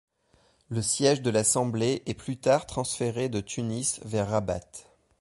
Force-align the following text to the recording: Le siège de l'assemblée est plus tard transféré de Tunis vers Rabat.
Le 0.69 0.81
siège 0.81 1.21
de 1.21 1.29
l'assemblée 1.29 2.01
est 2.07 2.15
plus 2.15 2.35
tard 2.39 2.65
transféré 2.65 3.29
de 3.29 3.39
Tunis 3.39 3.99
vers 4.03 4.29
Rabat. 4.29 4.61